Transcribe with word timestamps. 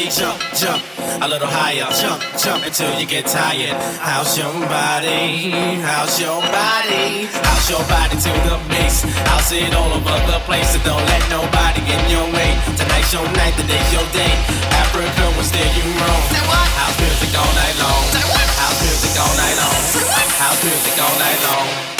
body. 0.00 0.10
Jump, 0.10 0.40
jump 0.56 0.82
a 1.22 1.28
little 1.28 1.48
higher. 1.48 1.86
Jump, 1.92 2.22
jump 2.38 2.64
until 2.66 2.92
you 2.98 3.06
get 3.06 3.26
tired. 3.26 3.76
How's 4.00 4.36
your 4.38 4.52
body? 4.68 5.50
How's 5.80 6.20
your 6.20 6.40
body? 6.40 7.28
How's 7.28 7.70
your 7.70 7.84
body 7.88 8.16
to 8.16 8.32
the 8.48 8.56
bass? 8.68 9.02
House 9.28 9.52
it 9.52 9.74
all 9.74 9.92
over 9.92 10.18
the 10.30 10.38
place. 10.46 10.72
So 10.72 10.78
don't 10.84 11.04
let 11.04 11.22
nobody 11.30 11.80
get 11.84 12.00
in 12.04 12.10
your 12.10 12.28
way. 12.32 12.56
Tonight's 12.76 13.12
your 13.12 13.26
night, 13.36 13.54
today's 13.56 13.92
your 13.92 14.06
day. 14.12 14.32
Africa 14.80 15.24
will 15.36 15.44
steer 15.44 15.68
you 15.76 15.86
wrong. 16.00 16.22
House 16.80 16.96
music 17.00 17.32
all 17.36 17.52
night 17.54 17.76
long. 17.78 18.02
House 18.56 18.80
music 18.80 19.12
all 19.20 19.34
night 19.36 19.56
long. 19.60 19.76
House 20.40 20.60
music 20.64 20.94
all 20.96 21.16
night 21.18 21.40
long. 21.44 21.99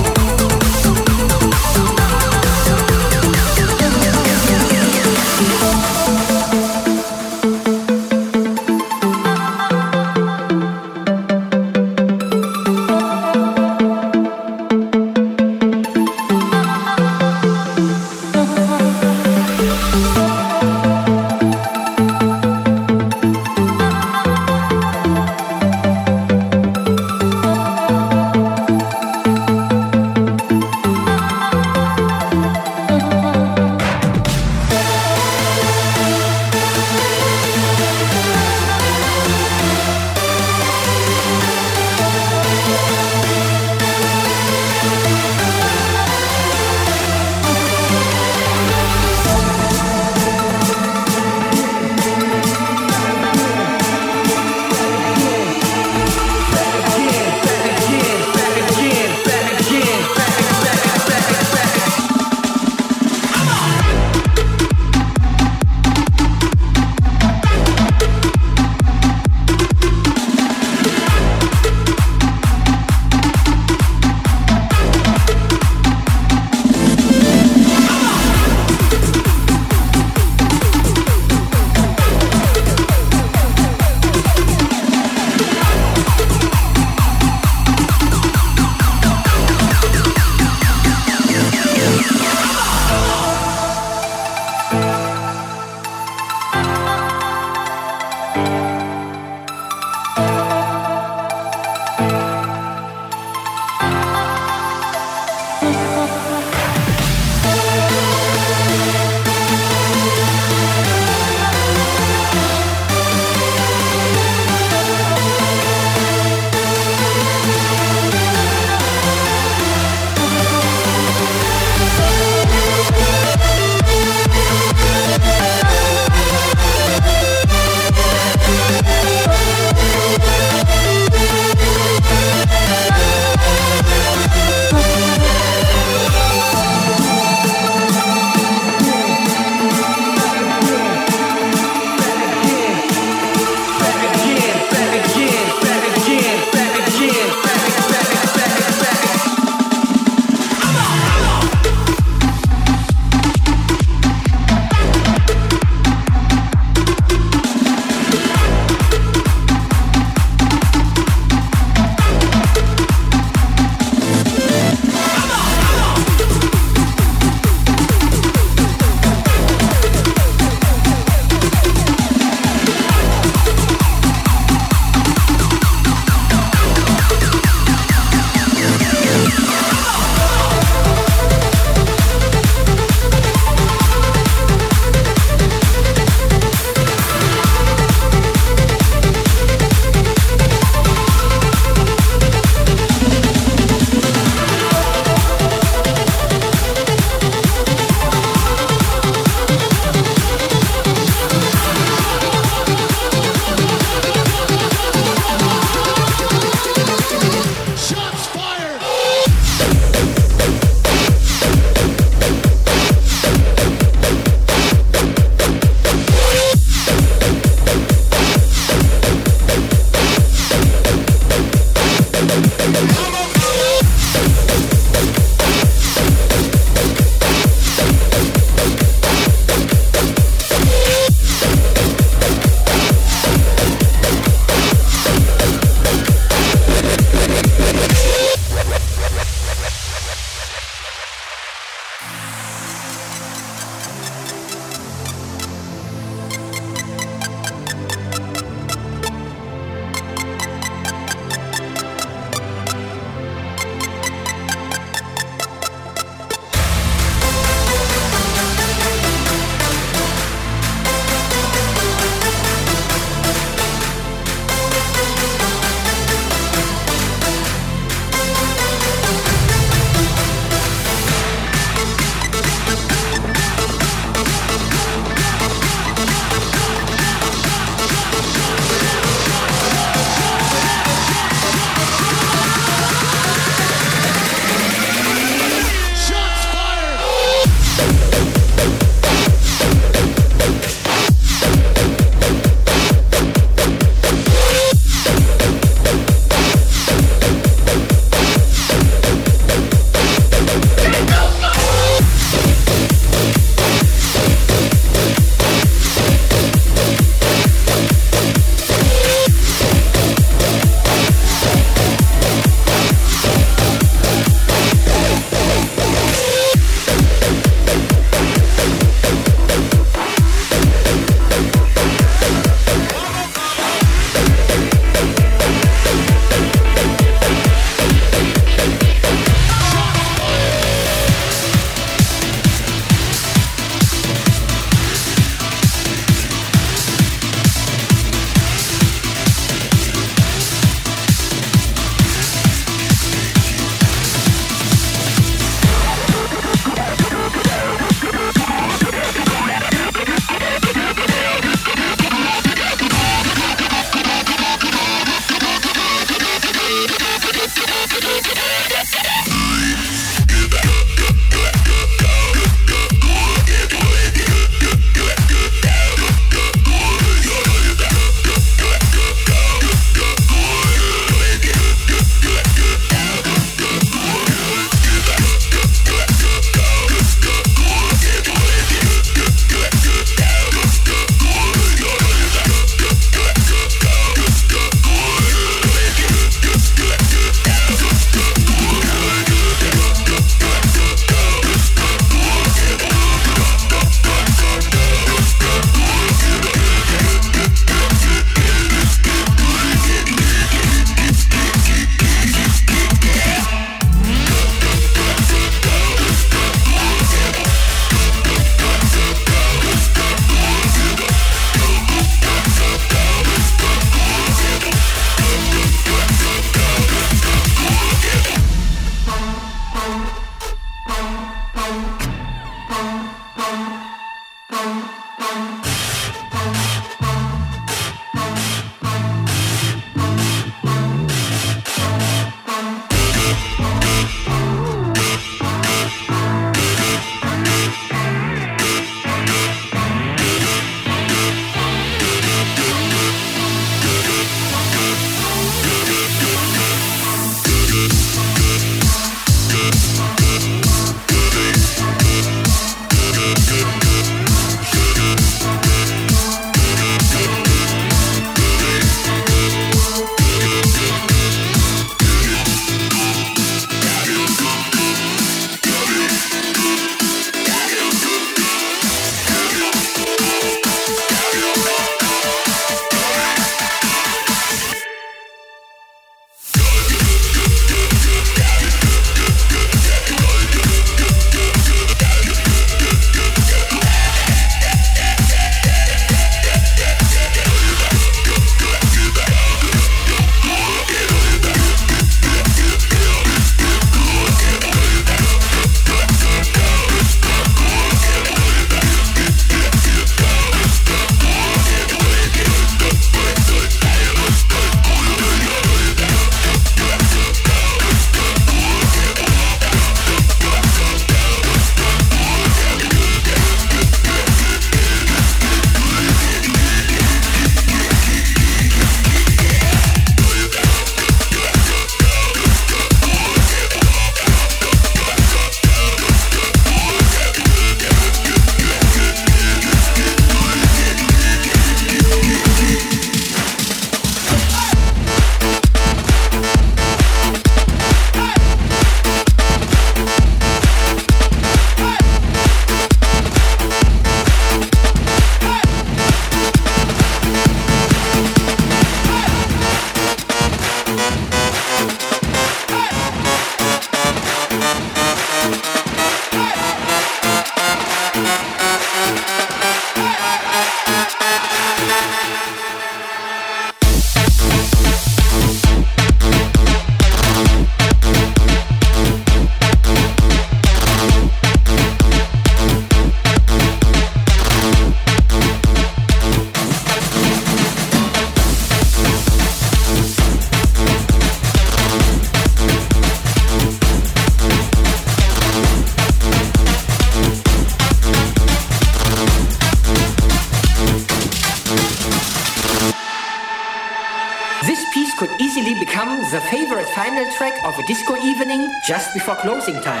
Just 598.83 599.13
before 599.13 599.35
closing 599.35 599.79
time. 599.81 600.00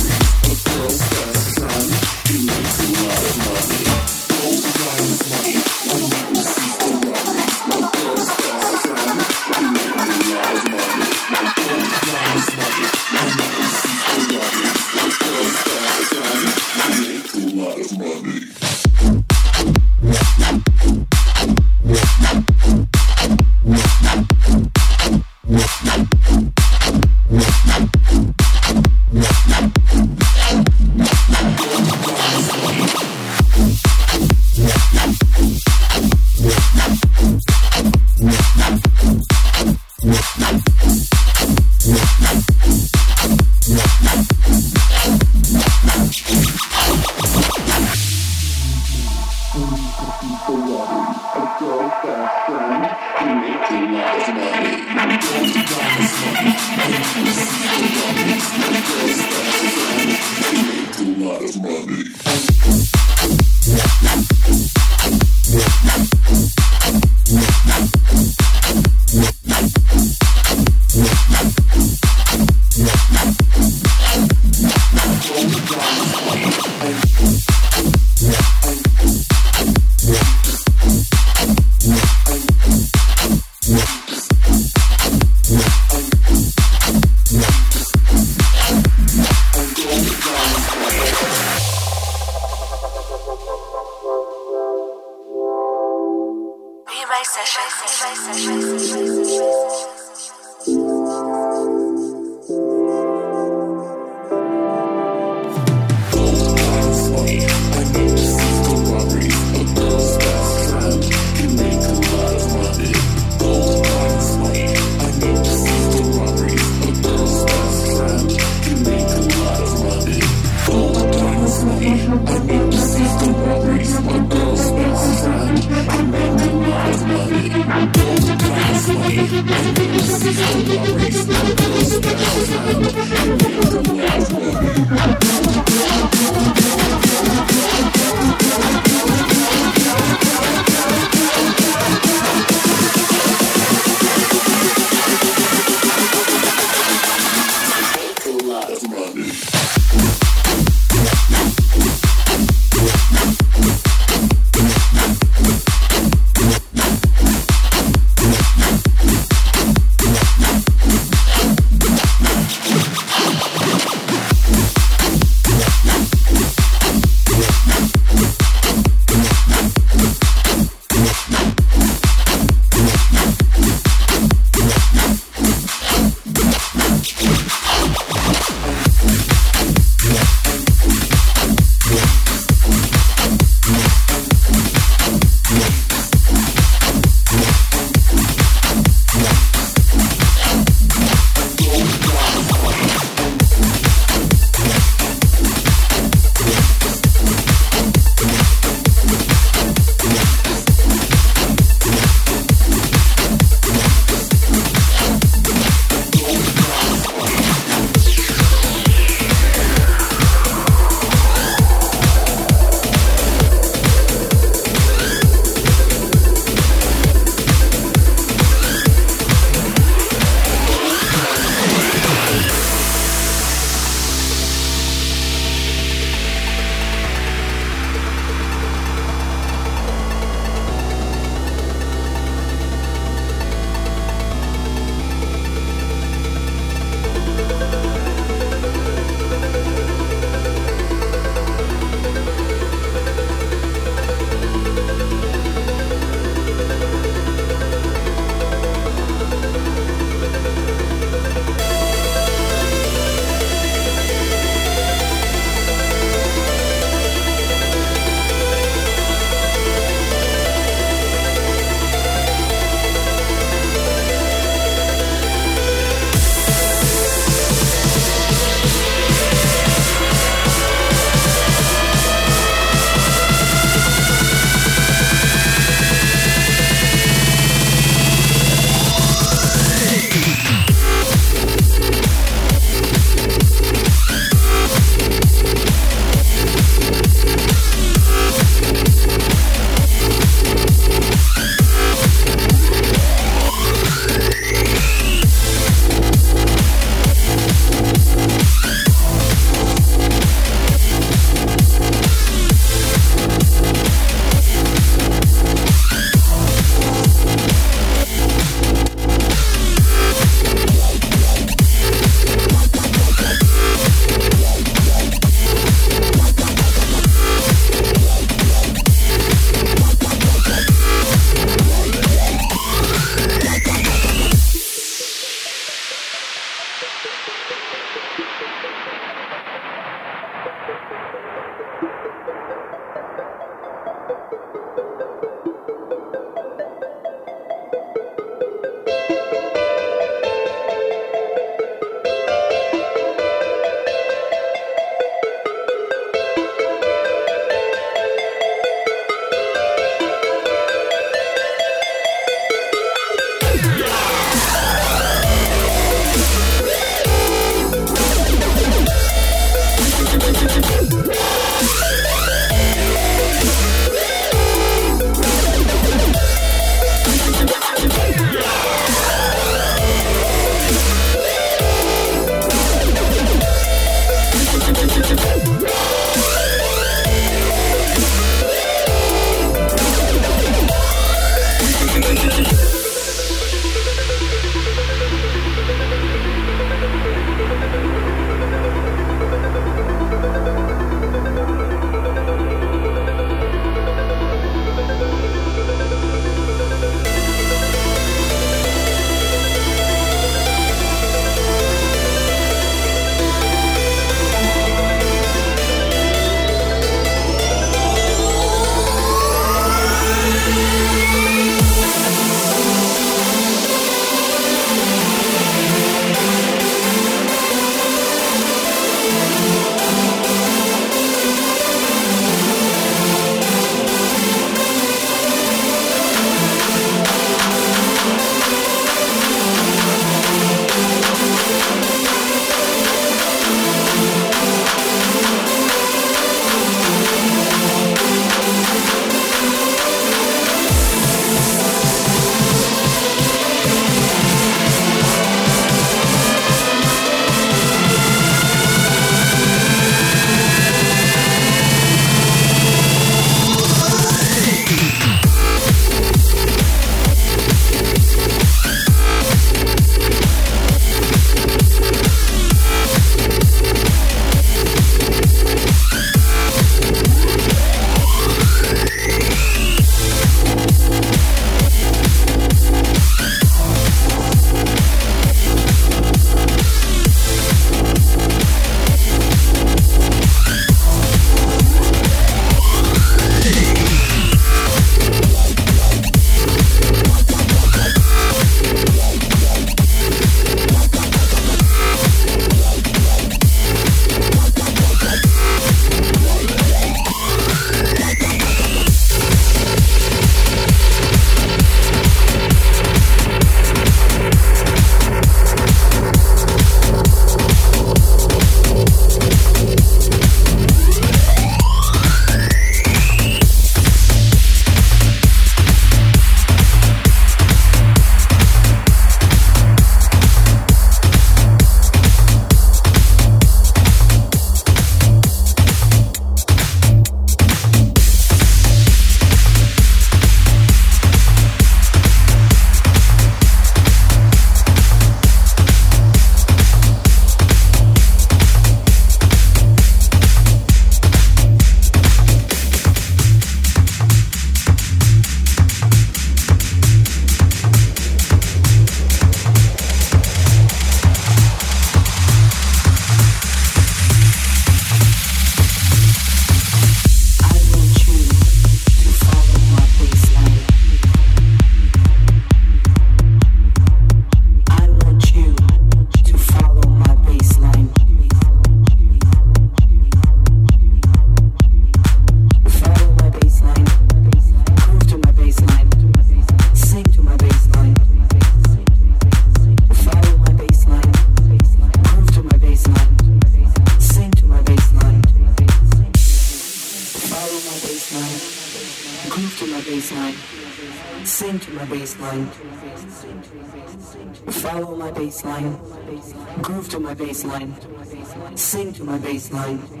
baseline. 597.41 598.57
Sing 598.57 598.93
to 598.93 599.03
my 599.03 599.17
baseline. 599.17 600.00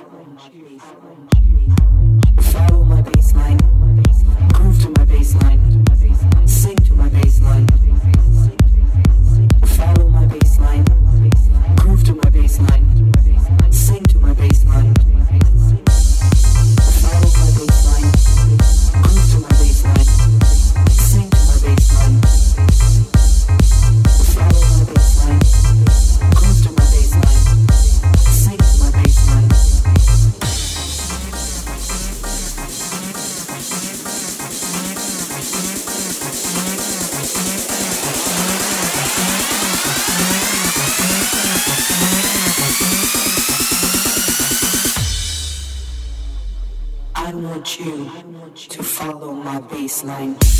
Follow 0.00 1.39
baseline. 50.02 50.59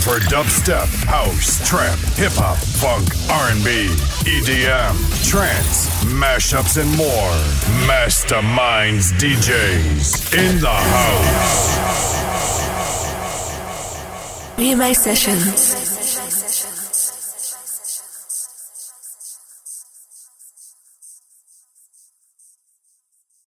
For 0.00 0.18
dubstep, 0.20 0.86
house, 1.04 1.66
trap, 1.68 1.98
hip 2.16 2.32
hop, 2.32 2.56
funk, 2.56 3.08
R&B, 3.30 3.88
EDM, 4.24 4.96
trance, 5.28 5.88
mashups, 6.04 6.80
and 6.80 6.90
more. 6.96 7.32
Masterminds 7.86 9.12
DJs 9.18 10.34
in 10.38 10.60
the 10.60 10.68
house. 10.68 11.76
BMA 14.56 14.94
Sessions. 14.94 15.79